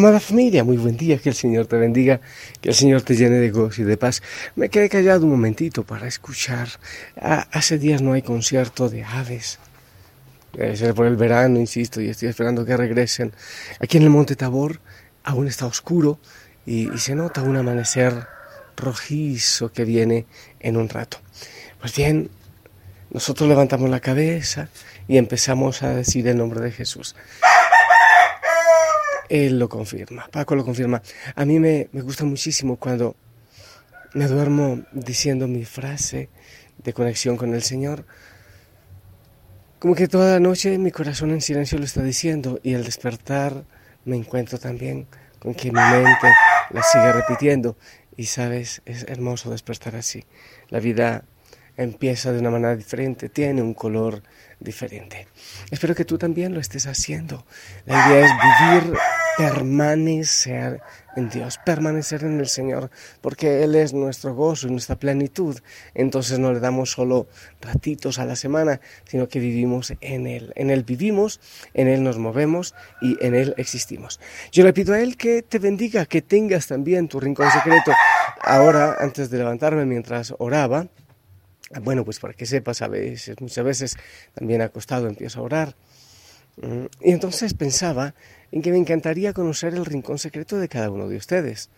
Amada 0.00 0.18
familia, 0.18 0.64
muy 0.64 0.78
buen 0.78 0.96
día, 0.96 1.18
que 1.18 1.28
el 1.28 1.34
Señor 1.34 1.66
te 1.66 1.76
bendiga, 1.76 2.22
que 2.62 2.70
el 2.70 2.74
Señor 2.74 3.02
te 3.02 3.14
llene 3.14 3.36
de 3.36 3.50
gozo 3.50 3.82
y 3.82 3.84
de 3.84 3.98
paz. 3.98 4.22
Me 4.56 4.70
quedé 4.70 4.88
callado 4.88 5.24
un 5.26 5.32
momentito 5.32 5.84
para 5.84 6.06
escuchar. 6.06 6.68
Ah, 7.20 7.46
hace 7.52 7.76
días 7.76 8.00
no 8.00 8.14
hay 8.14 8.22
concierto 8.22 8.88
de 8.88 9.04
aves. 9.04 9.58
Debe 10.54 10.74
ser 10.74 10.94
por 10.94 11.04
el 11.04 11.16
verano, 11.16 11.60
insisto, 11.60 12.00
y 12.00 12.08
estoy 12.08 12.30
esperando 12.30 12.64
que 12.64 12.78
regresen. 12.78 13.34
Aquí 13.78 13.98
en 13.98 14.04
el 14.04 14.08
Monte 14.08 14.36
Tabor 14.36 14.80
aún 15.22 15.48
está 15.48 15.66
oscuro 15.66 16.18
y, 16.64 16.90
y 16.90 16.96
se 16.96 17.14
nota 17.14 17.42
un 17.42 17.58
amanecer 17.58 18.26
rojizo 18.78 19.70
que 19.70 19.84
viene 19.84 20.24
en 20.60 20.78
un 20.78 20.88
rato. 20.88 21.18
Pues 21.78 21.94
bien, 21.94 22.30
nosotros 23.10 23.46
levantamos 23.50 23.90
la 23.90 24.00
cabeza 24.00 24.70
y 25.08 25.18
empezamos 25.18 25.82
a 25.82 25.90
decir 25.90 26.26
el 26.26 26.38
nombre 26.38 26.62
de 26.62 26.72
Jesús. 26.72 27.14
Él 29.30 29.60
lo 29.60 29.68
confirma, 29.68 30.28
Paco 30.30 30.56
lo 30.56 30.64
confirma. 30.64 31.00
A 31.36 31.44
mí 31.44 31.60
me, 31.60 31.88
me 31.92 32.02
gusta 32.02 32.24
muchísimo 32.24 32.76
cuando 32.76 33.16
me 34.12 34.26
duermo 34.26 34.82
diciendo 34.92 35.46
mi 35.46 35.64
frase 35.64 36.28
de 36.78 36.92
conexión 36.92 37.36
con 37.36 37.54
el 37.54 37.62
Señor. 37.62 38.04
Como 39.78 39.94
que 39.94 40.08
toda 40.08 40.32
la 40.32 40.40
noche 40.40 40.76
mi 40.78 40.90
corazón 40.90 41.30
en 41.30 41.40
silencio 41.40 41.78
lo 41.78 41.84
está 41.84 42.02
diciendo 42.02 42.58
y 42.62 42.74
al 42.74 42.84
despertar 42.84 43.64
me 44.04 44.16
encuentro 44.16 44.58
también 44.58 45.06
con 45.38 45.54
que 45.54 45.70
mi 45.70 45.80
mente 45.80 46.28
la 46.70 46.82
sigue 46.82 47.12
repitiendo. 47.12 47.76
Y 48.16 48.26
sabes, 48.26 48.82
es 48.84 49.04
hermoso 49.04 49.50
despertar 49.50 49.94
así. 49.94 50.24
La 50.68 50.80
vida 50.80 51.24
empieza 51.76 52.32
de 52.32 52.40
una 52.40 52.50
manera 52.50 52.76
diferente, 52.76 53.28
tiene 53.28 53.62
un 53.62 53.74
color 53.74 54.22
diferente. 54.58 55.26
Espero 55.70 55.94
que 55.94 56.04
tú 56.04 56.18
también 56.18 56.52
lo 56.52 56.60
estés 56.60 56.86
haciendo. 56.86 57.46
La 57.86 58.06
idea 58.06 58.26
es 58.26 58.82
vivir, 58.82 58.98
permanecer 59.36 60.80
en 61.16 61.28
Dios, 61.28 61.58
permanecer 61.64 62.24
en 62.24 62.38
el 62.40 62.48
Señor, 62.48 62.90
porque 63.20 63.64
Él 63.64 63.74
es 63.74 63.92
nuestro 63.92 64.34
gozo 64.34 64.68
y 64.68 64.70
nuestra 64.70 64.96
plenitud. 64.96 65.58
Entonces 65.94 66.38
no 66.38 66.52
le 66.52 66.60
damos 66.60 66.92
solo 66.92 67.26
ratitos 67.60 68.18
a 68.18 68.24
la 68.24 68.36
semana, 68.36 68.80
sino 69.04 69.28
que 69.28 69.40
vivimos 69.40 69.92
en 70.00 70.26
Él. 70.26 70.52
En 70.56 70.70
Él 70.70 70.84
vivimos, 70.84 71.40
en 71.74 71.88
Él 71.88 72.02
nos 72.02 72.18
movemos 72.18 72.74
y 73.00 73.16
en 73.24 73.34
Él 73.34 73.54
existimos. 73.56 74.20
Yo 74.52 74.64
le 74.64 74.72
pido 74.72 74.94
a 74.94 75.00
Él 75.00 75.16
que 75.16 75.42
te 75.42 75.58
bendiga, 75.58 76.06
que 76.06 76.22
tengas 76.22 76.66
también 76.66 77.08
tu 77.08 77.20
rincón 77.20 77.50
secreto. 77.50 77.92
Ahora, 78.42 78.96
antes 79.00 79.30
de 79.30 79.38
levantarme 79.38 79.84
mientras 79.84 80.34
oraba, 80.38 80.86
bueno, 81.82 82.04
pues 82.04 82.18
para 82.18 82.34
que 82.34 82.46
sepas, 82.46 82.82
a 82.82 82.88
veces, 82.88 83.40
muchas 83.40 83.64
veces 83.64 83.96
también 84.34 84.60
acostado 84.60 85.06
empiezo 85.06 85.40
a 85.40 85.42
orar. 85.42 85.74
Y 87.00 87.10
entonces 87.10 87.54
pensaba 87.54 88.14
en 88.52 88.62
que 88.62 88.70
me 88.70 88.78
encantaría 88.78 89.32
conocer 89.32 89.74
el 89.74 89.86
rincón 89.86 90.18
secreto 90.18 90.58
de 90.58 90.68
cada 90.68 90.90
uno 90.90 91.08
de 91.08 91.16
ustedes. 91.16 91.70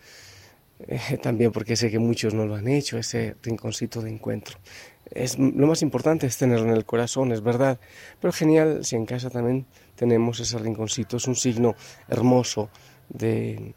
Eh, 0.79 1.17
también 1.21 1.51
porque 1.51 1.75
sé 1.75 1.89
que 1.89 1.99
muchos 1.99 2.33
no 2.33 2.45
lo 2.45 2.55
han 2.55 2.67
hecho, 2.67 2.97
ese 2.97 3.35
rinconcito 3.41 4.01
de 4.01 4.09
encuentro. 4.09 4.57
Es, 5.09 5.37
lo 5.37 5.67
más 5.67 5.81
importante 5.81 6.25
es 6.25 6.37
tenerlo 6.37 6.65
en 6.65 6.75
el 6.75 6.85
corazón, 6.85 7.31
es 7.31 7.41
verdad. 7.41 7.79
Pero 8.19 8.33
genial 8.33 8.83
si 8.83 8.95
en 8.95 9.05
casa 9.05 9.29
también 9.29 9.65
tenemos 9.95 10.39
ese 10.39 10.57
rinconcito. 10.57 11.17
Es 11.17 11.27
un 11.27 11.35
signo 11.35 11.75
hermoso 12.09 12.69
de, 13.09 13.75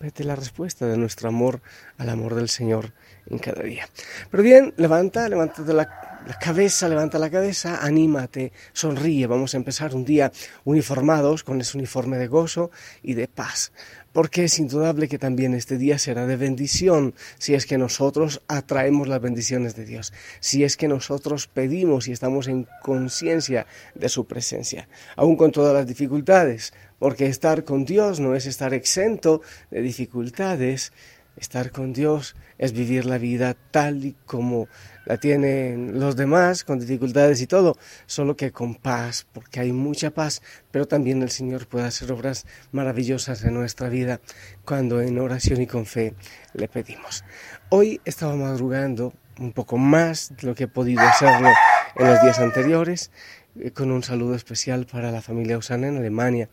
de 0.00 0.24
la 0.24 0.34
respuesta 0.34 0.86
de 0.86 0.96
nuestro 0.96 1.28
amor 1.28 1.60
al 1.98 2.08
amor 2.08 2.34
del 2.34 2.48
Señor 2.48 2.94
en 3.26 3.38
cada 3.38 3.62
día. 3.62 3.88
Pero 4.30 4.42
bien, 4.42 4.74
levanta, 4.76 5.28
levanta 5.28 5.62
la, 5.62 6.17
la, 6.28 6.38
cabeza, 6.38 6.88
levanta 6.88 7.18
la 7.18 7.30
cabeza, 7.30 7.78
anímate, 7.82 8.52
sonríe. 8.74 9.26
Vamos 9.26 9.54
a 9.54 9.56
empezar 9.56 9.94
un 9.94 10.04
día 10.04 10.30
uniformados 10.64 11.42
con 11.42 11.58
ese 11.60 11.78
uniforme 11.78 12.18
de 12.18 12.26
gozo 12.26 12.70
y 13.02 13.14
de 13.14 13.28
paz. 13.28 13.72
Porque 14.12 14.44
es 14.44 14.58
indudable 14.58 15.08
que 15.08 15.18
también 15.18 15.54
este 15.54 15.78
día 15.78 15.98
será 15.98 16.26
de 16.26 16.36
bendición 16.36 17.14
si 17.38 17.54
es 17.54 17.64
que 17.64 17.78
nosotros 17.78 18.42
atraemos 18.46 19.08
las 19.08 19.22
bendiciones 19.22 19.74
de 19.74 19.86
Dios, 19.86 20.12
si 20.40 20.64
es 20.64 20.76
que 20.76 20.86
nosotros 20.86 21.46
pedimos 21.46 22.08
y 22.08 22.12
estamos 22.12 22.46
en 22.46 22.66
conciencia 22.82 23.66
de 23.94 24.08
su 24.10 24.26
presencia, 24.26 24.88
aun 25.16 25.36
con 25.36 25.50
todas 25.50 25.72
las 25.72 25.86
dificultades, 25.86 26.74
porque 26.98 27.26
estar 27.26 27.64
con 27.64 27.84
Dios 27.84 28.20
no 28.20 28.34
es 28.34 28.46
estar 28.46 28.74
exento 28.74 29.40
de 29.70 29.82
dificultades, 29.82 30.92
estar 31.40 31.70
con 31.70 31.92
Dios 31.92 32.36
es 32.58 32.72
vivir 32.72 33.04
la 33.06 33.18
vida 33.18 33.54
tal 33.70 34.04
y 34.04 34.16
como 34.26 34.68
la 35.06 35.16
tienen 35.16 35.98
los 35.98 36.16
demás, 36.16 36.64
con 36.64 36.78
dificultades 36.78 37.40
y 37.40 37.46
todo, 37.46 37.76
solo 38.06 38.36
que 38.36 38.52
con 38.52 38.74
paz, 38.74 39.26
porque 39.32 39.60
hay 39.60 39.72
mucha 39.72 40.10
paz, 40.10 40.42
pero 40.70 40.86
también 40.86 41.22
el 41.22 41.30
Señor 41.30 41.66
puede 41.66 41.86
hacer 41.86 42.12
obras 42.12 42.46
maravillosas 42.72 43.44
en 43.44 43.54
nuestra 43.54 43.88
vida 43.88 44.20
cuando 44.64 45.00
en 45.00 45.18
oración 45.18 45.62
y 45.62 45.66
con 45.66 45.86
fe 45.86 46.14
le 46.52 46.68
pedimos. 46.68 47.24
Hoy 47.70 48.00
estaba 48.04 48.36
madrugando 48.36 49.14
un 49.38 49.52
poco 49.52 49.78
más 49.78 50.34
de 50.36 50.46
lo 50.46 50.54
que 50.54 50.64
he 50.64 50.68
podido 50.68 51.00
hacerlo 51.00 51.48
en 51.96 52.06
los 52.06 52.20
días 52.22 52.38
anteriores, 52.38 53.10
eh, 53.58 53.70
con 53.70 53.90
un 53.90 54.02
saludo 54.02 54.34
especial 54.34 54.86
para 54.86 55.10
la 55.10 55.22
familia 55.22 55.58
Usana 55.58 55.88
en 55.88 55.96
Alemania. 55.96 56.48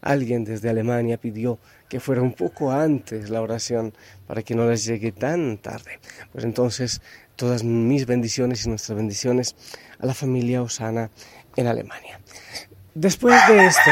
Alguien 0.00 0.44
desde 0.44 0.68
Alemania 0.68 1.18
pidió 1.18 1.58
que 1.88 2.00
fuera 2.00 2.22
un 2.22 2.32
poco 2.32 2.72
antes 2.72 3.30
la 3.30 3.42
oración 3.42 3.94
para 4.26 4.42
que 4.42 4.54
no 4.54 4.68
les 4.68 4.84
llegue 4.84 5.12
tan 5.12 5.58
tarde. 5.58 6.00
Pues 6.32 6.44
entonces 6.44 7.02
todas 7.36 7.64
mis 7.64 8.06
bendiciones 8.06 8.64
y 8.64 8.68
nuestras 8.68 8.96
bendiciones 8.96 9.56
a 9.98 10.06
la 10.06 10.14
familia 10.14 10.62
Osana 10.62 11.10
en 11.56 11.66
Alemania. 11.66 12.20
Después 12.94 13.40
de 13.46 13.66
esto, 13.66 13.90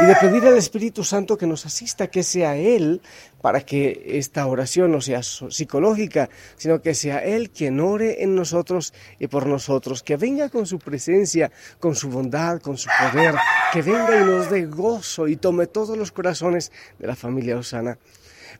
y 0.00 0.06
de 0.06 0.16
pedir 0.16 0.42
al 0.46 0.56
Espíritu 0.56 1.04
Santo 1.04 1.36
que 1.36 1.46
nos 1.46 1.66
asista, 1.66 2.06
que 2.06 2.22
sea 2.22 2.56
Él, 2.56 3.02
para 3.42 3.60
que 3.60 4.04
esta 4.18 4.46
oración 4.46 4.90
no 4.90 5.02
sea 5.02 5.22
psicológica, 5.22 6.30
sino 6.56 6.80
que 6.80 6.94
sea 6.94 7.18
Él 7.18 7.50
quien 7.50 7.78
ore 7.78 8.22
en 8.22 8.34
nosotros 8.34 8.94
y 9.18 9.26
por 9.26 9.46
nosotros, 9.46 10.02
que 10.02 10.16
venga 10.16 10.48
con 10.48 10.64
su 10.64 10.78
presencia, 10.78 11.52
con 11.78 11.94
su 11.94 12.08
bondad, 12.08 12.58
con 12.62 12.78
su 12.78 12.88
poder, 12.98 13.34
que 13.70 13.82
venga 13.82 14.18
y 14.18 14.24
nos 14.24 14.50
dé 14.50 14.64
gozo 14.64 15.28
y 15.28 15.36
tome 15.36 15.66
todos 15.66 15.98
los 15.98 16.10
corazones 16.10 16.72
de 16.98 17.06
la 17.06 17.16
familia 17.16 17.58
Osana. 17.58 17.98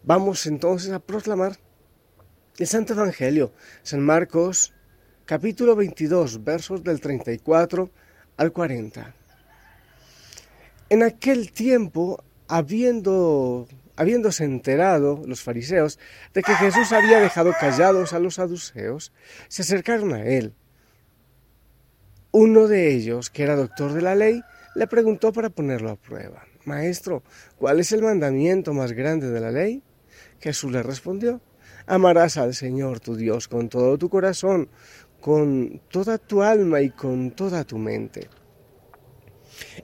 Vamos 0.02 0.46
entonces 0.46 0.92
a 0.92 0.98
proclamar 0.98 1.56
el 2.58 2.66
Santo 2.66 2.92
Evangelio, 2.92 3.52
San 3.82 4.00
Marcos, 4.00 4.74
capítulo 5.24 5.74
22, 5.76 6.44
versos 6.44 6.84
del 6.84 7.00
34 7.00 7.90
al 8.36 8.52
40. 8.52 9.17
En 10.90 11.02
aquel 11.02 11.52
tiempo, 11.52 12.24
habiendo, 12.48 13.68
habiéndose 13.96 14.44
enterado 14.44 15.22
los 15.26 15.42
fariseos 15.42 15.98
de 16.32 16.42
que 16.42 16.54
Jesús 16.54 16.92
había 16.92 17.20
dejado 17.20 17.52
callados 17.60 18.14
a 18.14 18.18
los 18.18 18.36
saduceos, 18.36 19.12
se 19.48 19.62
acercaron 19.62 20.14
a 20.14 20.24
él. 20.24 20.54
Uno 22.30 22.68
de 22.68 22.94
ellos, 22.94 23.28
que 23.28 23.42
era 23.42 23.56
doctor 23.56 23.92
de 23.92 24.02
la 24.02 24.14
ley, 24.14 24.42
le 24.74 24.86
preguntó 24.86 25.32
para 25.32 25.50
ponerlo 25.50 25.90
a 25.90 25.96
prueba, 25.96 26.44
Maestro, 26.64 27.22
¿cuál 27.58 27.80
es 27.80 27.92
el 27.92 28.02
mandamiento 28.02 28.72
más 28.72 28.92
grande 28.92 29.30
de 29.30 29.40
la 29.40 29.50
ley? 29.50 29.82
Jesús 30.40 30.70
le 30.72 30.82
respondió, 30.82 31.40
Amarás 31.86 32.36
al 32.36 32.54
Señor 32.54 33.00
tu 33.00 33.16
Dios 33.16 33.48
con 33.48 33.70
todo 33.70 33.96
tu 33.96 34.10
corazón, 34.10 34.68
con 35.20 35.80
toda 35.90 36.18
tu 36.18 36.42
alma 36.42 36.82
y 36.82 36.90
con 36.90 37.30
toda 37.30 37.64
tu 37.64 37.78
mente. 37.78 38.28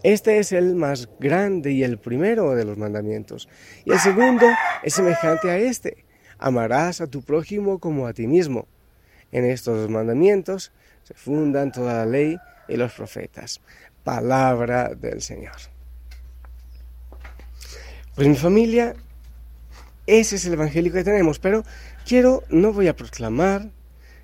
Este 0.02 0.38
es 0.38 0.52
el 0.52 0.74
más 0.74 1.08
grande 1.18 1.72
y 1.72 1.82
el 1.84 1.98
primero 1.98 2.54
de 2.54 2.64
los 2.64 2.76
mandamientos. 2.76 3.48
Y 3.84 3.92
el 3.92 3.98
segundo 3.98 4.46
es 4.82 4.94
semejante 4.94 5.50
a 5.50 5.58
este. 5.58 6.04
Amarás 6.38 7.00
a 7.00 7.06
tu 7.06 7.22
prójimo 7.22 7.78
como 7.78 8.06
a 8.06 8.12
ti 8.12 8.26
mismo. 8.26 8.66
En 9.32 9.44
estos 9.44 9.78
dos 9.78 9.90
mandamientos 9.90 10.72
se 11.02 11.14
fundan 11.14 11.72
toda 11.72 11.94
la 11.94 12.06
ley 12.06 12.38
y 12.68 12.76
los 12.76 12.92
profetas. 12.92 13.60
Palabra 14.02 14.90
del 14.94 15.22
Señor. 15.22 15.56
Pues 18.14 18.28
mi 18.28 18.36
familia, 18.36 18.94
ese 20.06 20.36
es 20.36 20.44
el 20.46 20.52
evangelio 20.52 20.92
que 20.92 21.02
tenemos, 21.02 21.40
pero 21.40 21.64
quiero, 22.06 22.44
no 22.48 22.72
voy 22.72 22.86
a 22.86 22.94
proclamar, 22.94 23.70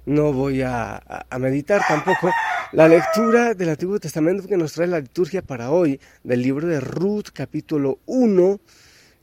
no 0.06 0.32
voy 0.32 0.62
a, 0.62 1.02
meditar 1.38 1.82
tampoco 1.88 2.30
la 2.72 2.86
lectura 2.86 3.54
del 3.54 3.70
Antiguo 3.70 3.98
Testamento 3.98 4.46
que 4.46 4.56
nos 4.56 4.72
trae 4.74 4.86
la 4.86 5.00
liturgia 5.00 5.42
para 5.42 5.70
hoy, 5.70 6.00
del 6.22 6.42
libro 6.42 6.68
de 6.68 6.78
Ruth, 6.78 7.30
capítulo 7.32 7.98
1. 8.06 8.60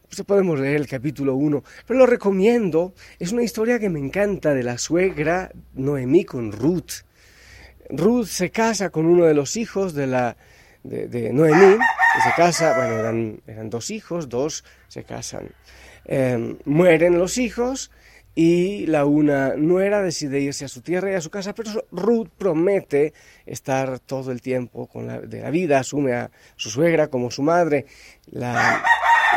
Pues 0.09 0.21
podemos 0.23 0.59
leer 0.59 0.75
el 0.77 0.87
capítulo 0.87 1.35
1, 1.35 1.63
pero 1.85 1.99
lo 1.99 2.05
recomiendo. 2.05 2.93
Es 3.19 3.31
una 3.31 3.43
historia 3.43 3.79
que 3.79 3.89
me 3.89 3.99
encanta 3.99 4.53
de 4.53 4.63
la 4.63 4.77
suegra 4.77 5.51
Noemí 5.75 6.25
con 6.25 6.51
Ruth. 6.51 7.03
Ruth 7.89 8.27
se 8.27 8.49
casa 8.49 8.89
con 8.89 9.05
uno 9.05 9.25
de 9.25 9.33
los 9.33 9.55
hijos 9.55 9.93
de, 9.93 10.07
la, 10.07 10.35
de, 10.83 11.31
Noemí, 11.31 11.77
que 11.77 12.21
se 12.21 12.35
casa, 12.35 12.75
bueno, 12.75 12.99
eran, 12.99 13.41
eran, 13.47 13.69
dos 13.69 13.91
hijos, 13.91 14.27
dos 14.27 14.65
se 14.89 15.03
casan. 15.03 15.49
Em, 16.05 16.57
mueren 16.65 17.17
los 17.17 17.37
hijos 17.37 17.91
y 18.37 18.85
la 18.85 19.05
una 19.05 19.55
nuera 19.55 20.03
decide 20.03 20.39
irse 20.39 20.63
a 20.63 20.67
su 20.67 20.81
tierra 20.81 21.11
y 21.11 21.15
a 21.15 21.21
su 21.21 21.31
casa, 21.31 21.55
pero 21.55 21.87
Ruth 21.91 22.29
promete 22.37 23.13
estar 23.47 23.97
todo 23.97 24.31
el 24.31 24.43
tiempo 24.43 24.85
con 24.85 25.07
la, 25.07 25.19
de 25.19 25.41
la 25.41 25.49
vida, 25.49 25.79
asume 25.79 26.13
a 26.13 26.29
su 26.55 26.69
suegra 26.69 27.07
como 27.07 27.31
su 27.31 27.41
madre, 27.41 27.87
la, 28.27 28.83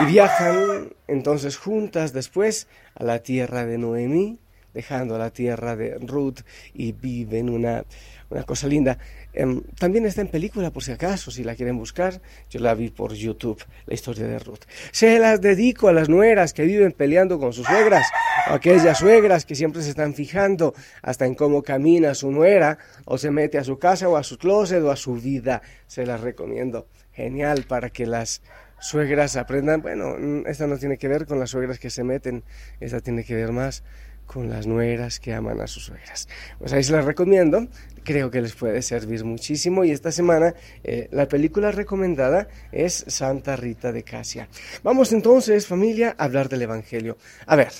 y 0.02 0.04
viajan 0.04 0.92
entonces 1.08 1.56
juntas 1.56 2.12
después 2.12 2.68
a 2.94 3.02
la 3.02 3.20
tierra 3.20 3.64
de 3.64 3.78
Noemí, 3.78 4.38
dejando 4.74 5.16
la 5.16 5.30
tierra 5.30 5.76
de 5.76 5.96
Ruth 5.98 6.40
y 6.74 6.92
viven 6.92 7.48
una, 7.48 7.86
una 8.28 8.42
cosa 8.42 8.66
linda. 8.66 8.98
Em, 9.32 9.62
también 9.78 10.06
está 10.06 10.20
en 10.20 10.28
película, 10.28 10.70
por 10.70 10.82
si 10.82 10.92
acaso, 10.92 11.30
si 11.30 11.44
la 11.44 11.54
quieren 11.54 11.78
buscar. 11.78 12.20
Yo 12.48 12.60
la 12.60 12.74
vi 12.74 12.90
por 12.90 13.14
YouTube, 13.14 13.62
la 13.86 13.94
historia 13.94 14.26
de 14.26 14.38
Ruth. 14.38 14.62
Se 14.90 15.18
las 15.18 15.40
dedico 15.40 15.88
a 15.88 15.92
las 15.92 16.08
nueras 16.08 16.52
que 16.52 16.64
viven 16.64 16.92
peleando 16.92 17.38
con 17.38 17.52
sus 17.52 17.66
suegras, 17.66 18.06
o 18.50 18.54
aquellas 18.54 18.98
suegras 18.98 19.44
que 19.44 19.54
siempre 19.54 19.82
se 19.82 19.90
están 19.90 20.14
fijando 20.14 20.74
hasta 21.02 21.26
en 21.26 21.34
cómo 21.34 21.62
camina 21.62 22.14
su 22.14 22.30
nuera, 22.30 22.78
o 23.04 23.18
se 23.18 23.30
mete 23.30 23.58
a 23.58 23.64
su 23.64 23.78
casa, 23.78 24.08
o 24.08 24.16
a 24.16 24.22
su 24.22 24.38
closet, 24.38 24.82
o 24.82 24.90
a 24.90 24.96
su 24.96 25.14
vida. 25.14 25.62
Se 25.86 26.06
las 26.06 26.20
recomiendo. 26.20 26.86
Genial 27.12 27.64
para 27.68 27.90
que 27.90 28.06
las 28.06 28.42
suegras 28.80 29.36
aprendan. 29.36 29.82
Bueno, 29.82 30.16
mm, 30.18 30.46
esta 30.46 30.66
no 30.66 30.78
tiene 30.78 30.98
que 30.98 31.08
ver 31.08 31.26
con 31.26 31.38
las 31.38 31.50
suegras 31.50 31.78
que 31.78 31.90
se 31.90 32.02
meten, 32.02 32.42
esta 32.80 33.00
tiene 33.00 33.24
que 33.24 33.34
ver 33.34 33.52
más 33.52 33.84
con 34.32 34.48
las 34.48 34.64
nueras 34.64 35.18
que 35.18 35.34
aman 35.34 35.60
a 35.60 35.66
sus 35.66 35.86
suegras. 35.86 36.28
Pues 36.60 36.72
ahí 36.72 36.84
se 36.84 36.92
las 36.92 37.04
recomiendo, 37.04 37.66
creo 38.04 38.30
que 38.30 38.40
les 38.40 38.54
puede 38.54 38.80
servir 38.80 39.24
muchísimo 39.24 39.84
y 39.84 39.90
esta 39.90 40.12
semana 40.12 40.54
eh, 40.84 41.08
la 41.10 41.26
película 41.26 41.72
recomendada 41.72 42.46
es 42.70 43.04
Santa 43.08 43.56
Rita 43.56 43.90
de 43.90 44.04
Casia. 44.04 44.48
Vamos 44.84 45.12
entonces 45.12 45.66
familia 45.66 46.14
a 46.16 46.26
hablar 46.26 46.48
del 46.48 46.62
Evangelio. 46.62 47.18
A 47.44 47.56
ver, 47.56 47.72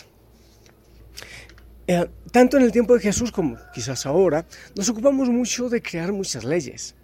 eh, 1.87 2.09
tanto 2.33 2.57
en 2.57 2.65
el 2.65 2.73
tiempo 2.73 2.95
de 2.95 3.01
Jesús 3.01 3.31
como 3.31 3.57
quizás 3.73 4.05
ahora, 4.05 4.45
nos 4.75 4.89
ocupamos 4.89 5.29
mucho 5.29 5.69
de 5.69 5.81
crear 5.81 6.11
muchas 6.11 6.43
leyes. 6.43 6.97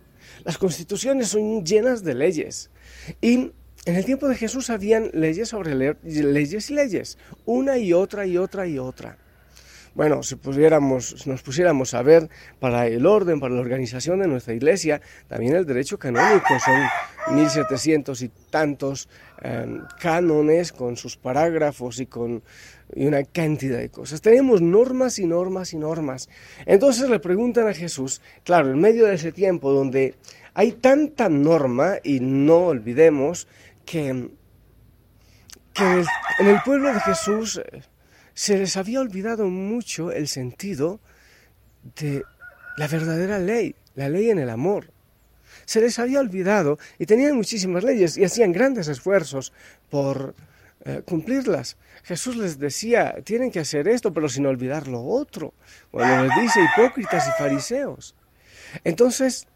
Las 0.43 0.59
constituciones 0.59 1.29
son 1.29 1.65
llenas 1.65 2.03
de 2.03 2.15
leyes 2.15 2.69
y 3.21 3.53
en 3.85 3.95
el 3.95 4.05
tiempo 4.05 4.27
de 4.27 4.35
Jesús 4.35 4.71
habían 4.71 5.09
leyes 5.13 5.51
sobre 5.51 5.77
leyes 6.03 6.69
y 6.69 6.75
leyes, 6.75 7.17
una 7.45 7.79
y 7.79 7.93
otra 7.93 8.27
y 8.27 8.39
otra 8.39 8.67
y 8.67 8.81
otra. 8.81 9.19
Bueno, 9.97 10.23
si, 10.23 10.37
pudiéramos, 10.37 11.27
nos 11.27 11.41
pusiéramos 11.41 11.95
a 11.95 12.03
ver 12.03 12.29
para 12.61 12.87
el 12.87 13.07
orden, 13.07 13.41
para 13.41 13.55
la 13.55 13.63
organización 13.63 14.21
de 14.21 14.29
nuestra 14.29 14.53
iglesia, 14.53 15.01
también 15.27 15.57
el 15.57 15.65
derecho 15.65 15.99
canónico 15.99 16.49
son 16.63 17.35
1700 17.35 18.21
y 18.21 18.29
tantos 18.51 19.09
em, 19.41 19.81
cánones 19.99 20.73
con 20.73 20.99
sus 20.99 21.17
parágrafos 21.17 21.99
y 21.99 22.05
con 22.05 22.43
una 22.95 23.25
cantidad 23.25 23.79
de 23.79 23.89
cosas. 23.89 24.21
Tenemos 24.21 24.61
normas 24.61 25.19
y 25.19 25.25
normas 25.25 25.73
y 25.73 25.79
normas. 25.79 26.29
Entonces 26.67 27.09
le 27.09 27.19
preguntan 27.19 27.67
a 27.67 27.73
Jesús, 27.73 28.21
claro, 28.45 28.73
en 28.73 28.79
medio 28.79 29.07
de 29.07 29.15
ese 29.15 29.33
tiempo 29.33 29.73
donde 29.73 30.15
hay 30.53 30.73
tanta 30.73 31.31
norma, 31.31 31.95
y 32.05 32.21
no 32.21 32.67
olvidemos 32.67 33.49
que 33.87 34.09
en 34.09 34.31
el 36.41 36.61
pueblo 36.67 36.93
de 36.93 37.01
Jesús 37.01 37.63
se 38.37 38.59
les 38.59 38.77
había 38.77 39.01
olvidado 39.01 39.47
mucho 39.47 40.13
el 40.13 40.29
sentido 40.29 41.01
de 41.99 42.23
la 42.77 42.87
verdadera 42.87 43.39
ley, 43.39 43.75
la 43.95 44.11
ley 44.11 44.29
en 44.29 44.39
el 44.39 44.51
amor. 44.51 44.93
Se 45.65 45.81
les 45.81 45.99
había 45.99 46.21
olvidado 46.21 46.79
y 46.99 47.07
tenían 47.07 47.35
muchísimas 47.35 47.83
leyes 47.83 48.19
y 48.19 48.25
hacían 48.25 48.53
grandes 48.53 48.89
esfuerzos 48.89 49.55
por 49.89 50.35
eh, 50.85 51.01
cumplirlas. 51.07 51.79
Jesús 52.05 52.37
les 52.37 52.59
decía, 52.59 53.17
tienen 53.25 53.51
que 53.51 53.61
hacer 53.61 53.89
esto, 53.89 54.13
pero 54.13 54.29
sin 54.29 54.45
olvidar 54.45 54.87
lo 54.87 55.03
otro. 55.03 55.55
Cuando 55.91 56.25
les 56.25 56.43
dice 56.43 56.61
hipócritas 56.63 57.27
y 57.27 57.43
fariseos. 57.43 58.15
Entonces, 58.85 59.49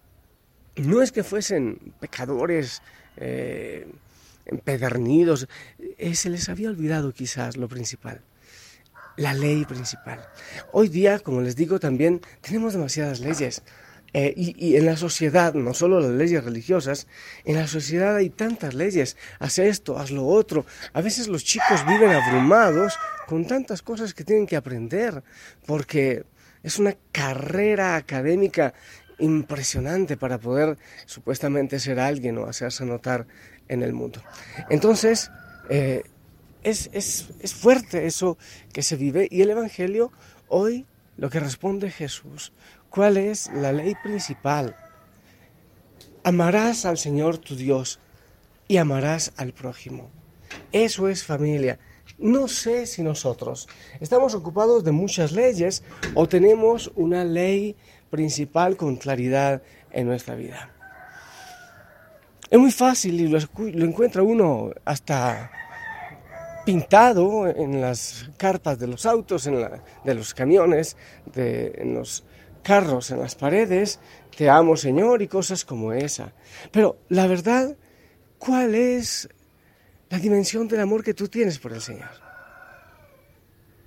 no 0.76 1.02
es 1.02 1.12
que 1.12 1.22
fuesen 1.22 1.92
pecadores 2.00 2.80
eh, 3.18 3.86
empedernidos, 4.46 5.48
eh, 5.98 6.14
se 6.14 6.30
les 6.30 6.48
había 6.48 6.70
olvidado 6.70 7.12
quizás 7.12 7.58
lo 7.58 7.68
principal 7.68 8.22
la 9.16 9.34
ley 9.34 9.64
principal. 9.64 10.20
Hoy 10.72 10.88
día, 10.88 11.18
como 11.18 11.40
les 11.40 11.56
digo, 11.56 11.78
también 11.78 12.20
tenemos 12.40 12.72
demasiadas 12.72 13.20
leyes. 13.20 13.62
Eh, 14.12 14.34
y, 14.36 14.74
en 14.74 14.86
la 14.86 14.96
sociedad, 14.96 15.54
no 15.54 15.72
solo 15.72 16.00
las 16.00 16.10
leyes 16.10 16.42
religiosas, 16.42 17.06
en 17.44 17.56
la 17.56 17.68
sociedad 17.68 18.16
hay 18.16 18.30
tantas 18.30 18.74
leyes. 18.74 19.16
Haz 19.38 19.58
esto, 19.58 19.98
haz 19.98 20.10
lo 20.10 20.26
otro. 20.26 20.66
A 20.92 21.00
veces 21.00 21.28
los 21.28 21.44
chicos 21.44 21.86
viven 21.86 22.10
abrumados 22.10 22.98
con 23.26 23.46
tantas 23.46 23.82
cosas 23.82 24.12
que 24.12 24.24
tienen 24.24 24.46
que 24.46 24.56
aprender, 24.56 25.22
porque 25.64 26.24
es 26.62 26.78
una 26.78 26.96
carrera 27.12 27.96
académica 27.96 28.74
impresionante 29.18 30.16
para 30.16 30.38
poder 30.38 30.76
supuestamente 31.06 31.78
ser 31.78 32.00
alguien 32.00 32.38
o 32.38 32.46
hacerse 32.46 32.84
notar 32.84 33.26
en 33.68 33.82
el 33.82 33.92
mundo. 33.92 34.20
Entonces, 34.70 35.30
eh, 35.68 36.02
es, 36.62 36.90
es, 36.92 37.54
fuerte 37.54 38.06
eso 38.06 38.38
que 38.72 38.82
se 38.82 38.96
vive 38.96 39.28
y 39.30 39.42
el 39.42 39.50
Evangelio 39.50 40.12
hoy 40.48 40.86
lo 41.16 41.30
que 41.30 41.40
responde 41.40 41.90
Jesús. 41.90 42.52
¿Cuál 42.88 43.16
es 43.16 43.50
la 43.54 43.72
ley 43.72 43.94
principal? 44.02 44.76
Amarás 46.24 46.84
al 46.84 46.98
Señor 46.98 47.38
tu 47.38 47.56
Dios 47.56 48.00
y 48.68 48.76
amarás 48.76 49.32
al 49.36 49.52
prójimo. 49.52 50.10
Eso 50.72 51.08
es 51.08 51.24
familia. 51.24 51.78
No 52.18 52.48
sé 52.48 52.86
si 52.86 53.02
nosotros 53.02 53.68
estamos 54.00 54.34
ocupados 54.34 54.84
de 54.84 54.92
muchas 54.92 55.32
leyes 55.32 55.82
o 56.14 56.28
tenemos 56.28 56.90
una 56.94 57.24
ley 57.24 57.76
principal 58.10 58.76
con 58.76 58.96
claridad 58.96 59.62
en 59.92 60.06
nuestra 60.06 60.34
vida. 60.34 60.70
Es 62.50 62.58
muy 62.58 62.72
fácil 62.72 63.20
y 63.20 63.28
lo, 63.28 63.38
lo 63.38 63.84
encuentra 63.84 64.22
uno 64.22 64.72
hasta 64.84 65.50
pintado 66.70 67.48
en 67.48 67.80
las 67.80 68.30
carpas 68.36 68.78
de 68.78 68.86
los 68.86 69.04
autos, 69.04 69.44
en 69.48 69.56
de 70.04 70.14
los 70.14 70.32
camiones, 70.34 70.96
de, 71.34 71.72
en 71.78 71.94
los 71.94 72.22
carros, 72.62 73.10
en 73.10 73.18
las 73.18 73.34
paredes, 73.34 73.98
te 74.36 74.48
amo 74.48 74.76
Señor 74.76 75.20
y 75.20 75.26
cosas 75.26 75.64
como 75.64 75.92
esa. 75.92 76.32
Pero 76.70 76.96
la 77.08 77.26
verdad, 77.26 77.76
¿cuál 78.38 78.76
es 78.76 79.28
la 80.10 80.20
dimensión 80.20 80.68
del 80.68 80.78
amor 80.78 81.02
que 81.02 81.12
tú 81.12 81.26
tienes 81.26 81.58
por 81.58 81.72
el 81.72 81.80
Señor? 81.80 82.10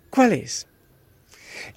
¿Cuál 0.09 0.33
es? 0.33 0.67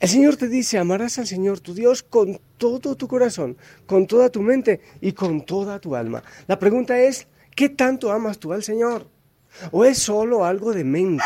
El 0.00 0.08
Señor 0.08 0.34
te 0.34 0.48
dice, 0.48 0.76
amarás 0.76 1.20
al 1.20 1.28
Señor 1.28 1.60
tu 1.60 1.72
Dios 1.72 2.02
con 2.02 2.40
todo 2.58 2.96
tu 2.96 3.06
corazón, 3.06 3.56
con 3.86 4.08
toda 4.08 4.28
tu 4.28 4.42
mente 4.42 4.80
y 5.00 5.12
con 5.12 5.46
toda 5.46 5.78
tu 5.78 5.94
alma. 5.94 6.24
La 6.48 6.58
pregunta 6.58 6.98
es, 6.98 7.28
¿qué 7.54 7.68
tanto 7.68 8.10
amas 8.10 8.40
tú 8.40 8.52
al 8.52 8.64
Señor? 8.64 9.14
¿O 9.70 9.84
es 9.84 9.98
solo 9.98 10.44
algo 10.44 10.72
de 10.72 10.84
mente? 10.84 11.24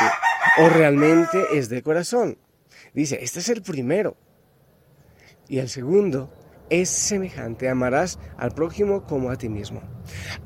¿O 0.59 0.69
realmente 0.69 1.39
es 1.53 1.69
de 1.69 1.83
corazón? 1.83 2.39
Dice, 2.95 3.19
este 3.23 3.41
es 3.41 3.49
el 3.49 3.63
primero. 3.63 4.17
Y 5.49 5.59
el 5.59 5.69
segundo 5.69 6.33
es 6.71 6.89
semejante, 6.89 7.69
amarás 7.69 8.19
al 8.39 8.53
prójimo 8.53 9.05
como 9.05 9.31
a 9.31 9.37
ti 9.37 9.49
mismo. 9.49 9.83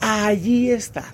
Allí 0.01 0.71
está. 0.71 1.05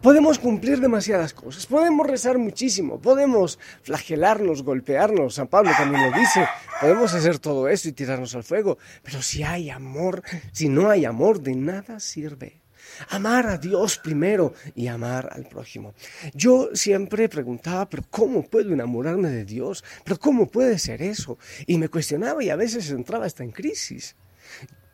Podemos 0.00 0.38
cumplir 0.38 0.80
demasiadas 0.80 1.34
cosas, 1.34 1.66
podemos 1.66 2.06
rezar 2.06 2.38
muchísimo, 2.38 3.00
podemos 3.00 3.58
flagelarnos, 3.82 4.62
golpearnos, 4.62 5.34
San 5.34 5.48
Pablo 5.48 5.72
también 5.76 6.10
lo 6.10 6.16
dice, 6.16 6.46
podemos 6.80 7.12
hacer 7.12 7.38
todo 7.40 7.68
eso 7.68 7.88
y 7.88 7.92
tirarnos 7.92 8.34
al 8.36 8.44
fuego, 8.44 8.78
pero 9.02 9.20
si 9.20 9.42
hay 9.42 9.70
amor, 9.70 10.22
si 10.52 10.68
no 10.68 10.90
hay 10.90 11.04
amor, 11.04 11.40
de 11.40 11.56
nada 11.56 11.98
sirve. 11.98 12.63
Amar 13.10 13.46
a 13.46 13.58
Dios 13.58 13.98
primero 13.98 14.54
y 14.74 14.86
amar 14.88 15.28
al 15.32 15.46
prójimo. 15.46 15.94
Yo 16.32 16.70
siempre 16.74 17.28
preguntaba, 17.28 17.88
pero 17.88 18.04
¿cómo 18.10 18.42
puedo 18.42 18.72
enamorarme 18.72 19.30
de 19.30 19.44
Dios? 19.44 19.84
¿Pero 20.04 20.18
cómo 20.18 20.46
puede 20.46 20.78
ser 20.78 21.02
eso? 21.02 21.38
Y 21.66 21.78
me 21.78 21.88
cuestionaba 21.88 22.42
y 22.42 22.50
a 22.50 22.56
veces 22.56 22.90
entraba 22.90 23.26
hasta 23.26 23.44
en 23.44 23.50
crisis. 23.50 24.16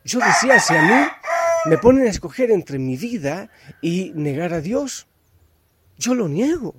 Yo 0.05 0.19
decía, 0.21 0.59
si 0.61 0.75
a 0.75 0.83
mí 0.83 1.09
me 1.67 1.79
ponen 1.79 2.07
a 2.07 2.11
escoger 2.11 2.51
entre 2.51 2.79
mi 2.79 2.97
vida 2.97 3.51
y 3.83 4.13
negar 4.15 4.53
a 4.55 4.61
Dios, 4.61 5.07
yo 5.99 6.15
lo 6.15 6.29
niego. 6.29 6.75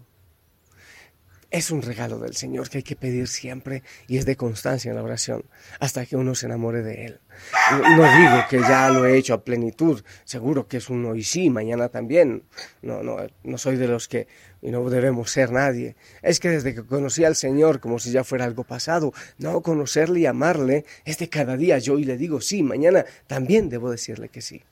Es 1.51 1.69
un 1.69 1.81
regalo 1.81 2.17
del 2.17 2.35
Señor 2.35 2.69
que 2.69 2.79
hay 2.79 2.83
que 2.83 2.95
pedir 2.95 3.27
siempre 3.27 3.83
y 4.07 4.17
es 4.17 4.25
de 4.25 4.37
constancia 4.37 4.89
en 4.89 4.95
la 4.95 5.03
oración 5.03 5.43
hasta 5.79 6.05
que 6.05 6.15
uno 6.15 6.33
se 6.33 6.45
enamore 6.45 6.81
de 6.81 7.05
Él. 7.05 7.19
No, 7.71 8.17
digo 8.17 8.43
que 8.49 8.59
ya 8.59 8.89
lo 8.89 9.05
he 9.05 9.17
hecho 9.17 9.33
a 9.33 9.43
plenitud, 9.43 10.01
seguro 10.23 10.67
que 10.67 10.77
es 10.77 10.89
un 10.89 11.05
hoy 11.05 11.23
sí, 11.23 11.49
mañana 11.49 11.89
también. 11.89 12.43
No, 12.81 13.03
no, 13.03 13.17
no 13.43 13.57
soy 13.57 13.75
de 13.75 13.87
los 13.87 14.07
que 14.07 14.27
y 14.61 14.71
no 14.71 14.89
debemos 14.89 15.31
ser 15.31 15.51
nadie. 15.51 15.95
Es 16.21 16.39
que 16.39 16.49
desde 16.49 16.73
que 16.73 16.85
conocí 16.85 17.25
al 17.25 17.35
Señor 17.35 17.79
como 17.81 17.99
si 17.99 18.11
ya 18.11 18.23
fuera 18.23 18.45
algo 18.45 18.63
pasado, 18.63 19.13
no 19.37 19.61
conocerle 19.61 20.21
y 20.21 20.25
amarle 20.25 20.85
es 21.03 21.17
de 21.17 21.29
cada 21.29 21.57
día 21.57 21.77
yo 21.79 21.99
y 21.99 22.05
le 22.05 22.17
digo 22.17 22.39
sí, 22.39 22.63
mañana 22.63 23.05
también 23.27 23.69
debo 23.69 23.91
decirle 23.91 24.29
que 24.29 24.41
sí 24.41 24.63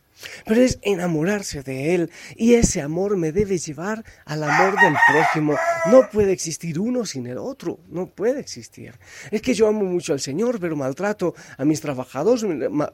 pero 0.46 0.62
es 0.62 0.80
enamorarse 0.82 1.64
de 1.64 1.96
Él 1.96 2.12
y 2.36 2.56
ese 2.56 2.82
amor 2.82 3.18
me 3.18 3.32
debe 3.32 3.58
llevar 3.58 4.04
al 4.26 4.44
amor 4.44 4.80
del 4.80 4.96
prójimo. 5.12 5.56
No 5.92 6.10
puede 6.10 6.32
existir 6.32 6.80
uno 6.80 7.06
sin 7.06 7.28
el 7.28 7.38
otro, 7.38 7.80
no 7.90 8.08
puede 8.08 8.40
existir. 8.40 8.98
Es 9.32 9.42
que 9.42 9.54
yo 9.54 9.68
amo 9.68 9.84
mucho 9.84 10.14
al 10.14 10.20
Señor, 10.20 10.60
pero 10.60 10.76
maltrato 10.76 11.36
a 11.58 11.66
mis 11.66 11.82
trabajadores, 11.82 12.46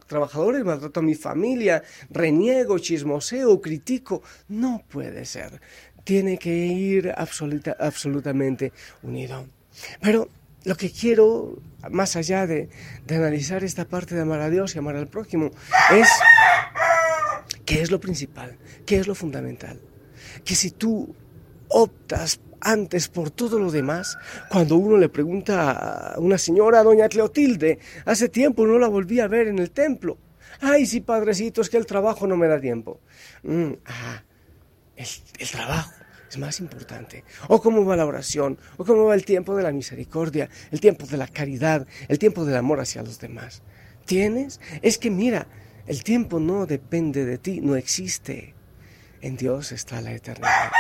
trabajadores 0.08 0.64
maltrato 0.64 1.00
a 1.00 1.04
mi 1.04 1.16
familia, 1.16 1.84
reniego, 2.10 2.80
chismoseo, 2.80 3.62
critico. 3.62 4.22
No 4.48 4.84
puede 4.90 5.26
ser. 5.26 5.62
Tiene 6.04 6.38
que 6.38 6.54
ir 6.54 7.14
absolutamente 7.16 8.72
unido. 9.02 9.48
Pero 10.02 10.30
lo 10.64 10.76
que 10.76 10.92
quiero, 10.92 11.58
más 11.90 12.16
allá 12.16 12.46
de 12.46 12.70
analizar 13.10 13.64
esta 13.64 13.86
parte 13.86 14.16
de 14.16 14.22
amar 14.22 14.42
a 14.42 14.50
Dios 14.50 14.76
y 14.76 14.80
amar 14.80 14.96
al 14.96 15.08
prójimo, 15.08 15.52
es 15.92 16.08
¿Qué 17.66 17.82
es 17.82 17.92
lo 17.92 18.00
principal? 18.00 18.58
¿Qué 18.86 18.98
es 18.98 19.08
lo 19.08 19.16
fundamental? 19.16 19.80
Que 20.44 20.56
si 20.56 20.72
tú 20.72 21.16
optas 21.68 22.40
antes 22.62 23.08
por 23.08 23.32
todo 23.32 23.60
lo 23.60 23.72
demás, 23.72 24.18
cuando 24.50 24.76
uno 24.76 24.98
le 24.98 25.10
pregunta 25.10 26.14
a 26.14 26.20
una 26.20 26.38
señora, 26.38 26.84
doña 26.84 27.10
Cleotilde, 27.10 27.80
hace 28.06 28.30
tiempo 28.30 28.66
no 28.66 28.80
la 28.80 28.88
volví 28.88 29.20
a 29.20 29.28
ver 29.28 29.48
en 29.48 29.60
el 29.60 29.72
templo. 29.72 30.18
Ay, 30.62 30.86
sí, 30.86 31.02
padrecito, 31.02 31.62
es 31.62 31.70
que 31.70 31.78
el 31.78 31.86
trabajo 31.86 32.28
no 32.28 32.38
me 32.38 32.48
da 32.48 32.60
tiempo. 32.60 33.00
Mm, 33.44 33.74
el 34.96 35.50
trabajo 35.52 35.92
es 36.30 36.38
más 36.38 36.60
importante. 36.60 37.24
O 37.48 37.62
cómo 37.62 37.86
va 37.86 37.96
la 37.96 38.06
oración, 38.06 38.58
o 38.78 38.86
cómo 38.86 39.06
va 39.06 39.16
el 39.16 39.26
tiempo 39.26 39.56
de 39.56 39.64
la 39.64 39.72
misericordia, 39.72 40.50
el 40.72 40.80
tiempo 40.80 41.06
de 41.06 41.18
la 41.18 41.28
caridad, 41.28 41.88
el 42.08 42.20
tiempo 42.20 42.46
del 42.46 42.56
amor 42.56 42.80
hacia 42.80 43.04
los 43.04 43.20
demás. 43.20 43.62
¿Tienes? 44.06 44.60
Es 44.82 44.98
que 44.98 45.10
mira, 45.10 45.48
el 45.88 46.04
tiempo 46.04 46.40
no 46.40 46.66
depende 46.66 47.26
de 47.26 47.38
ti, 47.38 47.62
no 47.62 47.76
existe. 47.76 48.54
En 49.22 49.38
Dios 49.38 49.72
está 49.72 50.02
la 50.02 50.12
eternidad. 50.14 50.72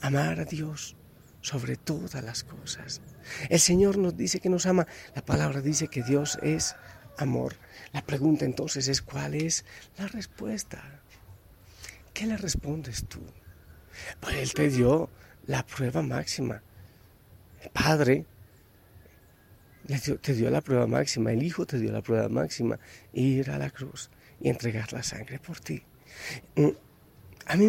Amar 0.00 0.40
a 0.40 0.44
Dios 0.44 0.96
sobre 1.40 1.76
todas 1.76 2.22
las 2.22 2.44
cosas. 2.44 3.00
El 3.48 3.60
Señor 3.60 3.98
nos 3.98 4.16
dice 4.16 4.40
que 4.40 4.48
nos 4.48 4.66
ama. 4.66 4.86
La 5.14 5.22
palabra 5.22 5.60
dice 5.60 5.88
que 5.88 6.02
Dios 6.02 6.38
es 6.42 6.76
amor. 7.18 7.56
La 7.92 8.02
pregunta 8.02 8.44
entonces 8.44 8.88
es 8.88 9.02
cuál 9.02 9.34
es 9.34 9.64
la 9.98 10.06
respuesta. 10.06 11.00
¿Qué 12.14 12.26
le 12.26 12.36
respondes 12.36 13.06
tú? 13.08 13.20
Pues 14.20 14.36
Él 14.36 14.54
te 14.54 14.68
dio 14.68 15.10
la 15.46 15.64
prueba 15.66 16.02
máxima. 16.02 16.62
El 17.60 17.70
Padre 17.70 18.26
te 20.20 20.34
dio 20.34 20.50
la 20.50 20.60
prueba 20.60 20.86
máxima, 20.86 21.32
el 21.32 21.42
Hijo 21.42 21.66
te 21.66 21.78
dio 21.78 21.92
la 21.92 22.02
prueba 22.02 22.28
máxima, 22.28 22.78
ir 23.12 23.50
a 23.50 23.58
la 23.58 23.70
cruz 23.70 24.10
y 24.40 24.48
entregar 24.48 24.92
la 24.92 25.02
sangre 25.02 25.38
por 25.38 25.60
ti. 25.60 25.82
Mm, 26.56 26.68
a 27.46 27.56
mí 27.56 27.66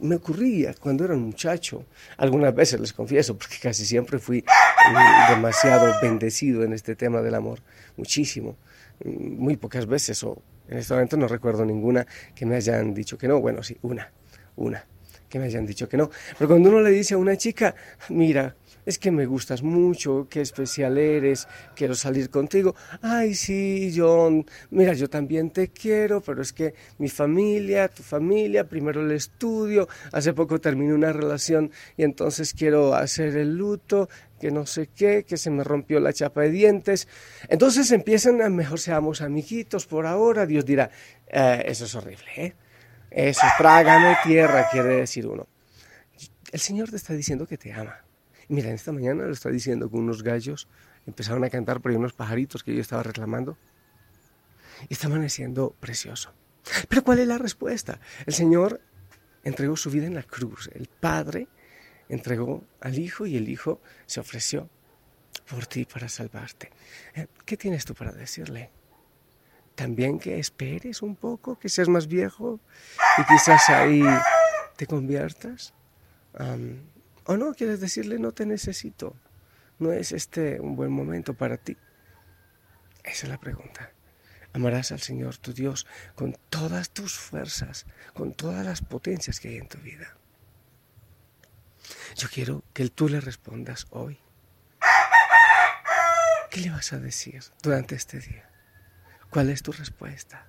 me, 0.00 0.14
ocurría 0.14 0.74
cuando 0.74 1.04
era 1.04 1.14
un 1.14 1.22
muchacho, 1.22 1.84
algunas 2.16 2.54
veces 2.54 2.80
les 2.80 2.92
confieso, 2.92 3.36
porque 3.36 3.56
casi 3.60 3.84
siempre 3.84 4.18
fui 4.18 4.42
mm, 4.42 5.34
demasiado 5.34 5.94
bendecido 6.00 6.64
en 6.64 6.72
este 6.72 6.96
tema 6.96 7.20
del 7.20 7.34
amor, 7.34 7.60
muchísimo, 7.96 8.56
mm, 9.04 9.10
muy 9.10 9.56
pocas 9.56 9.86
veces, 9.86 10.22
o 10.24 10.42
en 10.68 10.78
este 10.78 10.94
momento 10.94 11.16
no 11.16 11.28
recuerdo 11.28 11.64
ninguna 11.64 12.06
que 12.34 12.46
me 12.46 12.56
hayan 12.56 12.94
dicho 12.94 13.18
que 13.18 13.28
no, 13.28 13.40
bueno, 13.40 13.62
sí, 13.62 13.76
una, 13.82 14.10
una, 14.56 14.86
que 15.28 15.38
me 15.38 15.46
hayan 15.46 15.66
dicho 15.66 15.88
que 15.88 15.96
no. 15.96 16.10
Pero 16.38 16.48
cuando 16.48 16.70
uno 16.70 16.80
le 16.80 16.90
dice 16.90 17.14
a 17.14 17.18
una 17.18 17.36
chica, 17.36 17.74
mira, 18.08 18.56
es 18.90 18.98
que 18.98 19.10
me 19.10 19.24
gustas 19.24 19.62
mucho, 19.62 20.26
qué 20.28 20.40
especial 20.40 20.98
eres, 20.98 21.48
quiero 21.74 21.94
salir 21.94 22.28
contigo. 22.28 22.74
Ay, 23.00 23.34
sí, 23.34 23.94
John, 23.96 24.44
mira, 24.70 24.92
yo 24.94 25.08
también 25.08 25.50
te 25.50 25.68
quiero, 25.68 26.20
pero 26.20 26.42
es 26.42 26.52
que 26.52 26.74
mi 26.98 27.08
familia, 27.08 27.88
tu 27.88 28.02
familia, 28.02 28.68
primero 28.68 29.00
el 29.00 29.12
estudio, 29.12 29.88
hace 30.12 30.32
poco 30.32 30.60
terminé 30.60 30.92
una 30.92 31.12
relación 31.12 31.70
y 31.96 32.02
entonces 32.02 32.52
quiero 32.52 32.94
hacer 32.94 33.36
el 33.36 33.56
luto, 33.56 34.08
que 34.40 34.50
no 34.50 34.66
sé 34.66 34.88
qué, 34.88 35.24
que 35.24 35.36
se 35.36 35.50
me 35.50 35.62
rompió 35.62 36.00
la 36.00 36.12
chapa 36.12 36.42
de 36.42 36.50
dientes. 36.50 37.06
Entonces 37.48 37.92
empiezan 37.92 38.42
a 38.42 38.48
mejor 38.48 38.80
seamos 38.80 39.20
amiguitos 39.20 39.86
por 39.86 40.04
ahora, 40.04 40.46
Dios 40.46 40.64
dirá, 40.64 40.90
eh, 41.28 41.62
eso 41.66 41.84
es 41.84 41.94
horrible, 41.94 42.26
¿eh? 42.36 42.54
Eso, 43.10 43.46
trágame 43.56 44.16
tierra, 44.24 44.68
quiere 44.70 44.96
decir 44.96 45.26
uno. 45.26 45.46
El 46.52 46.60
Señor 46.60 46.90
te 46.90 46.96
está 46.96 47.12
diciendo 47.12 47.46
que 47.46 47.56
te 47.56 47.72
ama. 47.72 48.04
Mira, 48.50 48.72
esta 48.72 48.90
mañana 48.90 49.26
lo 49.26 49.32
está 49.32 49.48
diciendo 49.48 49.88
con 49.88 50.00
unos 50.00 50.24
gallos, 50.24 50.66
empezaron 51.06 51.44
a 51.44 51.50
cantar 51.50 51.80
por 51.80 51.92
ahí 51.92 51.96
unos 51.96 52.14
pajaritos 52.14 52.64
que 52.64 52.74
yo 52.74 52.80
estaba 52.80 53.04
reclamando. 53.04 53.56
Y 54.88 54.94
está 54.94 55.06
amaneciendo 55.06 55.76
precioso. 55.78 56.34
Pero 56.88 57.04
¿cuál 57.04 57.20
es 57.20 57.28
la 57.28 57.38
respuesta? 57.38 58.00
El 58.26 58.34
Señor 58.34 58.80
entregó 59.44 59.76
su 59.76 59.88
vida 59.88 60.06
en 60.06 60.14
la 60.14 60.24
cruz. 60.24 60.68
El 60.74 60.88
Padre 60.88 61.46
entregó 62.08 62.64
al 62.80 62.98
Hijo 62.98 63.24
y 63.24 63.36
el 63.36 63.48
Hijo 63.48 63.80
se 64.06 64.18
ofreció 64.18 64.68
por 65.48 65.68
ti 65.68 65.84
para 65.84 66.08
salvarte. 66.08 66.72
Eh, 67.14 67.28
¿Qué 67.44 67.56
tienes 67.56 67.84
tú 67.84 67.94
para 67.94 68.10
decirle? 68.10 68.72
También 69.76 70.18
que 70.18 70.40
esperes 70.40 71.02
un 71.02 71.14
poco, 71.14 71.56
que 71.56 71.68
seas 71.68 71.88
más 71.88 72.08
viejo 72.08 72.58
y 73.16 73.22
quizás 73.32 73.68
ahí 73.68 74.02
te 74.76 74.88
conviertas. 74.88 75.72
¿O 77.30 77.36
no 77.36 77.54
quieres 77.54 77.78
decirle 77.78 78.18
no 78.18 78.32
te 78.32 78.44
necesito? 78.44 79.14
¿No 79.78 79.92
es 79.92 80.10
este 80.10 80.58
un 80.58 80.74
buen 80.74 80.90
momento 80.90 81.32
para 81.32 81.58
ti? 81.58 81.76
Esa 83.04 83.26
es 83.26 83.28
la 83.28 83.38
pregunta. 83.38 83.92
Amarás 84.52 84.90
al 84.90 84.98
Señor 84.98 85.36
tu 85.36 85.52
Dios 85.52 85.86
con 86.16 86.36
todas 86.48 86.90
tus 86.90 87.16
fuerzas, 87.16 87.86
con 88.14 88.34
todas 88.34 88.66
las 88.66 88.82
potencias 88.82 89.38
que 89.38 89.50
hay 89.50 89.58
en 89.58 89.68
tu 89.68 89.78
vida. 89.78 90.16
Yo 92.16 92.26
quiero 92.28 92.64
que 92.74 92.88
tú 92.88 93.08
le 93.08 93.20
respondas 93.20 93.86
hoy. 93.90 94.18
¿Qué 96.50 96.62
le 96.62 96.70
vas 96.70 96.92
a 96.92 96.98
decir 96.98 97.44
durante 97.62 97.94
este 97.94 98.18
día? 98.18 98.50
¿Cuál 99.30 99.50
es 99.50 99.62
tu 99.62 99.70
respuesta? 99.70 100.48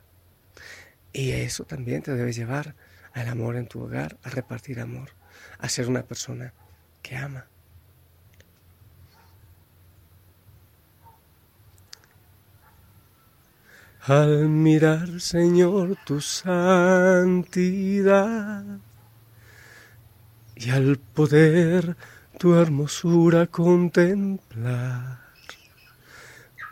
Y 1.13 1.29
eso 1.29 1.63
también 1.63 2.01
te 2.01 2.15
debe 2.15 2.33
llevar 2.33 2.75
al 3.13 3.27
amor 3.27 3.55
en 3.55 3.67
tu 3.67 3.83
hogar, 3.83 4.17
a 4.23 4.29
repartir 4.29 4.79
amor, 4.79 5.11
a 5.59 5.69
ser 5.69 5.88
una 5.88 6.07
persona 6.07 6.55
que 7.01 7.15
ama. 7.15 7.46
Al 14.03 14.50
mirar, 14.50 15.22
Señor, 15.22 15.96
tu 16.05 16.22
santidad 16.22 17.60
y 20.55 20.72
al 20.72 20.98
poder 20.98 21.96
tu 22.39 22.55
hermosura 22.55 23.46
contemplar, 23.46 25.20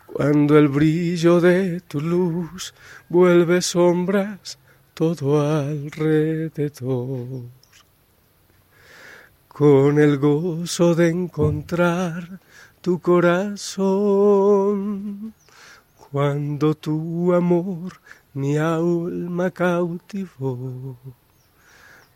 cuando 0.08 0.58
el 0.58 0.70
brillo 0.70 1.40
de 1.40 1.82
tu 1.82 2.02
luz 2.02 2.74
vuelve 3.10 3.62
sombras 3.62 4.58
todo 4.96 5.40
alrededor 5.42 7.44
con 9.60 10.00
el 10.00 10.18
gozo 10.18 10.96
de 10.96 11.10
encontrar 11.10 12.40
tu 12.80 13.02
corazón. 13.02 13.84
Cuando 16.10 16.76
tu 16.76 17.34
amor 17.34 18.00
mi 18.36 18.56
alma 18.58 19.52
cautivó, 19.52 20.98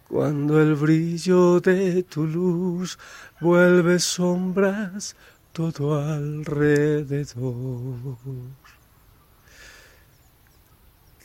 cuando 0.07 0.61
el 0.61 0.75
brillo 0.75 1.59
de 1.59 2.03
tu 2.03 2.25
luz 2.25 2.97
vuelve 3.41 3.99
sombras 3.99 5.17
todo 5.51 5.99
alrededor. 5.99 7.25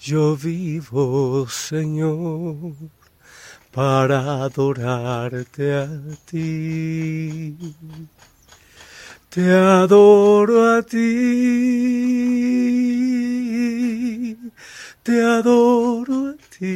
Yo 0.00 0.36
vivo, 0.36 1.46
Señor, 1.48 2.74
para 3.70 4.44
adorarte 4.44 5.74
a 5.74 5.88
ti. 6.24 7.56
Te 9.28 9.52
adoro 9.52 10.76
a 10.76 10.82
ti, 10.82 11.04
te 15.02 15.22
adoro 15.22 16.28
a 16.28 16.36
ti. 16.56 16.74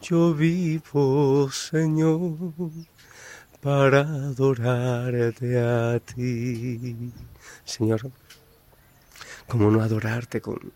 Yo 0.00 0.32
vivo, 0.32 1.50
Señor, 1.50 2.52
para 3.64 4.00
adorarte 4.00 5.58
a 5.58 5.98
ti. 5.98 7.10
Señor, 7.64 8.10
¿cómo 9.48 9.70
no 9.70 9.80
adorarte 9.80 10.42
con, 10.42 10.70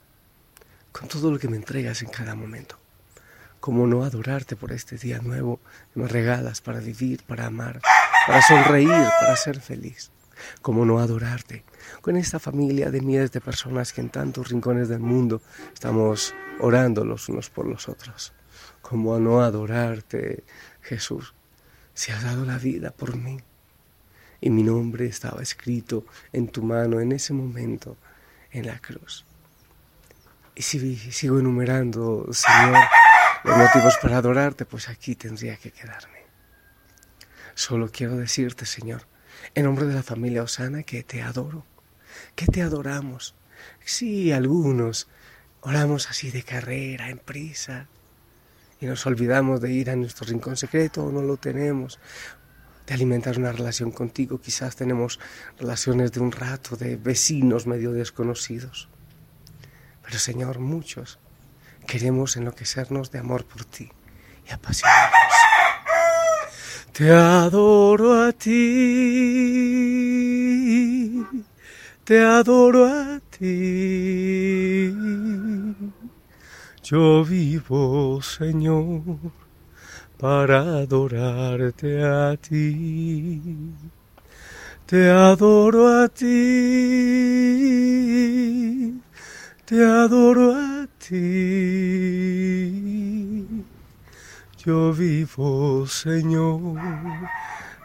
con 0.90 1.06
todo 1.06 1.30
lo 1.30 1.38
que 1.38 1.48
me 1.48 1.58
entregas 1.58 2.00
en 2.00 2.08
cada 2.08 2.34
momento? 2.34 2.78
¿Cómo 3.60 3.86
no 3.86 4.04
adorarte 4.04 4.56
por 4.56 4.72
este 4.72 4.96
día 4.96 5.18
nuevo 5.18 5.60
que 5.92 6.00
me 6.00 6.08
regalas 6.08 6.62
para 6.62 6.80
vivir, 6.80 7.24
para 7.24 7.44
amar? 7.44 7.82
para 8.26 8.40
sonreír, 8.40 8.88
para 8.88 9.36
ser 9.36 9.60
feliz. 9.60 10.10
¿Cómo 10.62 10.86
no 10.86 10.98
adorarte? 10.98 11.64
Con 12.00 12.16
esta 12.16 12.38
familia 12.38 12.90
de 12.90 13.02
miles 13.02 13.32
de 13.32 13.42
personas 13.42 13.92
que 13.92 14.00
en 14.00 14.08
tantos 14.08 14.48
rincones 14.48 14.88
del 14.88 15.00
mundo 15.00 15.42
estamos 15.74 16.34
orando 16.60 17.04
los 17.04 17.28
unos 17.28 17.50
por 17.50 17.66
los 17.66 17.86
otros. 17.86 18.32
¿Cómo 18.80 19.18
no 19.18 19.42
adorarte, 19.42 20.44
Jesús? 20.80 21.34
Si 21.98 22.12
has 22.12 22.22
dado 22.22 22.44
la 22.44 22.58
vida 22.58 22.92
por 22.92 23.16
mí. 23.16 23.38
Y 24.40 24.50
mi 24.50 24.62
nombre 24.62 25.06
estaba 25.06 25.42
escrito 25.42 26.06
en 26.32 26.46
tu 26.46 26.62
mano 26.62 27.00
en 27.00 27.10
ese 27.10 27.32
momento 27.32 27.96
en 28.52 28.68
la 28.68 28.78
cruz. 28.78 29.24
Y 30.54 30.62
si 30.62 30.96
sigo 30.96 31.40
enumerando, 31.40 32.28
Señor, 32.30 32.84
los 33.42 33.56
motivos 33.56 33.96
para 34.00 34.18
adorarte, 34.18 34.64
pues 34.64 34.88
aquí 34.88 35.16
tendría 35.16 35.56
que 35.56 35.72
quedarme. 35.72 36.22
Solo 37.56 37.90
quiero 37.90 38.16
decirte, 38.16 38.64
Señor, 38.64 39.02
en 39.56 39.64
nombre 39.64 39.86
de 39.86 39.94
la 39.94 40.04
familia 40.04 40.44
Osana, 40.44 40.84
que 40.84 41.02
te 41.02 41.22
adoro, 41.22 41.66
que 42.36 42.46
te 42.46 42.62
adoramos. 42.62 43.34
Sí, 43.84 44.30
algunos 44.30 45.08
oramos 45.62 46.08
así 46.08 46.30
de 46.30 46.44
carrera, 46.44 47.10
en 47.10 47.18
prisa, 47.18 47.88
y 48.80 48.86
nos 48.86 49.06
olvidamos 49.06 49.60
de 49.60 49.72
ir 49.72 49.90
a 49.90 49.96
nuestro 49.96 50.26
rincón 50.26 50.56
secreto 50.56 51.04
o 51.04 51.12
no 51.12 51.22
lo 51.22 51.36
tenemos, 51.36 51.98
de 52.86 52.94
alimentar 52.94 53.38
una 53.38 53.52
relación 53.52 53.90
contigo. 53.90 54.40
Quizás 54.40 54.76
tenemos 54.76 55.20
relaciones 55.58 56.12
de 56.12 56.20
un 56.20 56.32
rato, 56.32 56.76
de 56.76 56.96
vecinos 56.96 57.66
medio 57.66 57.92
desconocidos. 57.92 58.88
Pero 60.02 60.18
Señor, 60.18 60.58
muchos 60.58 61.18
queremos 61.86 62.36
enloquecernos 62.36 63.10
de 63.10 63.18
amor 63.18 63.44
por 63.44 63.64
ti 63.64 63.90
y 64.48 64.52
apasionarnos. 64.52 65.32
Te 66.92 67.10
adoro 67.10 68.24
a 68.24 68.32
ti, 68.32 68.54
te 72.04 72.20
adoro 72.24 72.86
a 72.86 73.20
ti. 73.38 74.57
Yo 76.90 77.22
vivo, 77.22 78.22
Señor, 78.22 79.02
para 80.16 80.78
adorarte 80.78 82.02
a 82.02 82.34
ti. 82.38 83.74
Te 84.86 85.10
adoro 85.10 85.86
a 85.86 86.08
ti, 86.08 86.24
te 89.66 89.84
adoro 89.84 90.54
a 90.54 90.88
ti. 90.96 91.18
Yo 94.64 94.94
vivo, 94.94 95.86
Señor, 95.86 96.80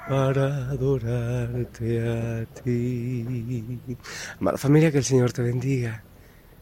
para 0.07 0.69
adorarte 0.69 2.07
a 2.07 2.45
ti. 2.45 3.98
Amada 4.39 4.57
familia, 4.57 4.93
que 4.93 5.00
el 5.00 5.03
Señor 5.03 5.33
te 5.33 5.41
bendiga. 5.41 6.01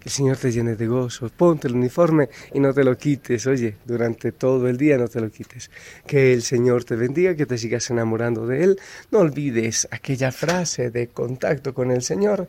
Que 0.01 0.09
el 0.09 0.11
Señor 0.11 0.37
te 0.37 0.51
llene 0.51 0.75
de 0.75 0.87
gozo. 0.87 1.29
Ponte 1.29 1.67
el 1.67 1.75
uniforme 1.75 2.29
y 2.53 2.59
no 2.59 2.73
te 2.73 2.83
lo 2.83 2.97
quites. 2.97 3.45
Oye, 3.45 3.77
durante 3.85 4.31
todo 4.31 4.67
el 4.67 4.75
día 4.75 4.97
no 4.97 5.07
te 5.07 5.21
lo 5.21 5.29
quites. 5.29 5.69
Que 6.07 6.33
el 6.33 6.41
Señor 6.41 6.83
te 6.83 6.95
bendiga, 6.95 7.35
que 7.35 7.45
te 7.45 7.55
sigas 7.59 7.87
enamorando 7.91 8.47
de 8.47 8.63
Él. 8.63 8.79
No 9.11 9.19
olvides 9.19 9.87
aquella 9.91 10.31
frase 10.31 10.89
de 10.89 11.09
contacto 11.09 11.75
con 11.75 11.91
el 11.91 12.01
Señor 12.01 12.47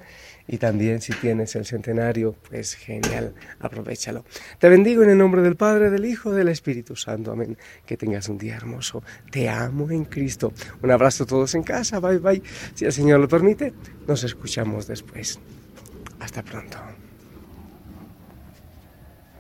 y 0.49 0.57
también 0.57 1.03
si 1.03 1.13
tienes 1.13 1.55
el 1.55 1.67
centenario, 1.67 2.35
pues 2.49 2.75
genial, 2.75 3.35
aprovechalo. 3.61 4.25
Te 4.59 4.71
bendigo 4.71 5.03
en 5.03 5.11
el 5.11 5.19
nombre 5.19 5.43
del 5.43 5.57
Padre, 5.57 5.91
del 5.91 6.07
Hijo, 6.07 6.33
del 6.33 6.49
Espíritu 6.49 6.97
Santo. 6.97 7.33
Amén. 7.33 7.59
Que 7.85 7.99
tengas 7.99 8.31
un 8.31 8.39
día 8.39 8.57
hermoso. 8.57 9.03
Te 9.31 9.51
amo 9.51 9.91
en 9.91 10.07
Cristo. 10.07 10.55
Un 10.83 10.91
abrazo 10.91 11.25
a 11.25 11.27
todos 11.27 11.55
en 11.55 11.65
casa. 11.65 12.01
Bye 12.01 12.19
bye. 12.19 12.43
Si 12.75 12.87
el 12.87 12.93
Señor 12.93 13.21
lo 13.21 13.29
permite, 13.29 13.75
nos 14.07 14.25
escuchamos 14.25 14.87
después. 14.87 15.39
Hasta 16.19 16.43
pronto. 16.43 16.79